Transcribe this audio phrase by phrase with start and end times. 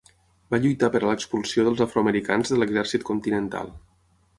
[0.53, 3.75] Va lluitar per a l'expulsió dels afroamericans de l'Exèrcit Continental.